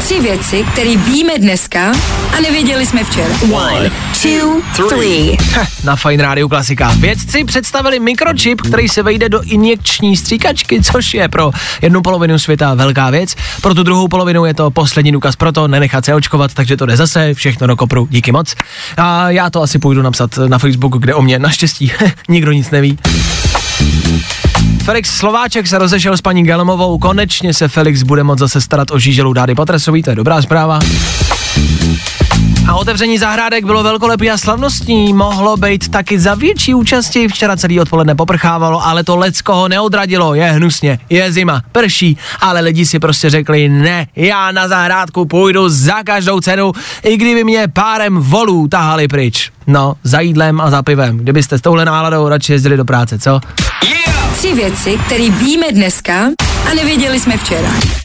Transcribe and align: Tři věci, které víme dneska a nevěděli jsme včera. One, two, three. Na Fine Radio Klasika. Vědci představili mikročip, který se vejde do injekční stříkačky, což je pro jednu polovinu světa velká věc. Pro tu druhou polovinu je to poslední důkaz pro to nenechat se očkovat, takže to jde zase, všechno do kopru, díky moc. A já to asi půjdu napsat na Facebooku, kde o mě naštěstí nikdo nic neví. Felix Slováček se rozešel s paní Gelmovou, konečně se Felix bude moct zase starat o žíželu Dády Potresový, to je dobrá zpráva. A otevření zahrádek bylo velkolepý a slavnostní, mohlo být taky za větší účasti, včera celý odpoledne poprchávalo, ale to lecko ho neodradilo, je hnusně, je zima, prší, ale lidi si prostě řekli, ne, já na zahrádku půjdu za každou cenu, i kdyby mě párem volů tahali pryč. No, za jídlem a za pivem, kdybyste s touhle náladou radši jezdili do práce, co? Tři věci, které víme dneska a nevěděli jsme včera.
Tři 0.00 0.20
věci, 0.20 0.64
které 0.72 0.96
víme 0.96 1.38
dneska 1.38 1.92
a 2.36 2.40
nevěděli 2.42 2.86
jsme 2.86 3.04
včera. 3.04 3.34
One, 3.52 3.90
two, 4.22 4.88
three. 4.88 5.36
Na 5.84 5.96
Fine 5.96 6.22
Radio 6.22 6.48
Klasika. 6.48 6.94
Vědci 6.98 7.44
představili 7.44 8.00
mikročip, 8.00 8.60
který 8.60 8.88
se 8.88 9.02
vejde 9.02 9.28
do 9.28 9.42
injekční 9.42 10.16
stříkačky, 10.16 10.82
což 10.82 11.14
je 11.14 11.28
pro 11.28 11.50
jednu 11.82 12.02
polovinu 12.02 12.38
světa 12.38 12.74
velká 12.74 13.10
věc. 13.10 13.34
Pro 13.62 13.74
tu 13.74 13.82
druhou 13.82 14.08
polovinu 14.08 14.44
je 14.44 14.54
to 14.54 14.70
poslední 14.70 15.12
důkaz 15.12 15.36
pro 15.36 15.52
to 15.52 15.68
nenechat 15.68 16.04
se 16.04 16.14
očkovat, 16.14 16.54
takže 16.54 16.76
to 16.76 16.86
jde 16.86 16.96
zase, 16.96 17.34
všechno 17.34 17.66
do 17.66 17.76
kopru, 17.76 18.08
díky 18.10 18.32
moc. 18.32 18.54
A 18.96 19.30
já 19.30 19.50
to 19.50 19.62
asi 19.62 19.78
půjdu 19.78 20.02
napsat 20.02 20.38
na 20.46 20.58
Facebooku, 20.58 20.98
kde 20.98 21.14
o 21.14 21.22
mě 21.22 21.38
naštěstí 21.38 21.92
nikdo 22.28 22.52
nic 22.52 22.70
neví. 22.70 22.98
Felix 24.84 25.16
Slováček 25.16 25.66
se 25.66 25.78
rozešel 25.78 26.16
s 26.16 26.20
paní 26.20 26.42
Gelmovou, 26.42 26.98
konečně 26.98 27.54
se 27.54 27.68
Felix 27.68 28.02
bude 28.02 28.24
moct 28.24 28.38
zase 28.38 28.60
starat 28.60 28.90
o 28.90 28.98
žíželu 28.98 29.32
Dády 29.32 29.54
Potresový, 29.54 30.02
to 30.02 30.10
je 30.10 30.16
dobrá 30.16 30.42
zpráva. 30.42 30.78
A 32.68 32.74
otevření 32.74 33.18
zahrádek 33.18 33.64
bylo 33.64 33.82
velkolepý 33.82 34.30
a 34.30 34.38
slavnostní, 34.38 35.12
mohlo 35.12 35.56
být 35.56 35.88
taky 35.88 36.18
za 36.18 36.34
větší 36.34 36.74
účasti, 36.74 37.28
včera 37.28 37.56
celý 37.56 37.80
odpoledne 37.80 38.14
poprchávalo, 38.14 38.86
ale 38.86 39.04
to 39.04 39.16
lecko 39.16 39.54
ho 39.54 39.68
neodradilo, 39.68 40.34
je 40.34 40.44
hnusně, 40.44 40.98
je 41.10 41.32
zima, 41.32 41.62
prší, 41.72 42.16
ale 42.40 42.60
lidi 42.60 42.86
si 42.86 42.98
prostě 42.98 43.30
řekli, 43.30 43.68
ne, 43.68 44.06
já 44.16 44.52
na 44.52 44.68
zahrádku 44.68 45.24
půjdu 45.24 45.68
za 45.68 46.02
každou 46.02 46.40
cenu, 46.40 46.72
i 47.02 47.16
kdyby 47.16 47.44
mě 47.44 47.68
párem 47.72 48.16
volů 48.16 48.68
tahali 48.68 49.08
pryč. 49.08 49.50
No, 49.66 49.94
za 50.04 50.20
jídlem 50.20 50.60
a 50.60 50.70
za 50.70 50.82
pivem, 50.82 51.16
kdybyste 51.16 51.58
s 51.58 51.60
touhle 51.60 51.84
náladou 51.84 52.28
radši 52.28 52.52
jezdili 52.52 52.76
do 52.76 52.84
práce, 52.84 53.18
co? 53.18 53.40
Tři 54.40 54.54
věci, 54.54 54.98
které 55.06 55.30
víme 55.30 55.72
dneska 55.72 56.30
a 56.70 56.74
nevěděli 56.74 57.20
jsme 57.20 57.36
včera. 57.36 58.00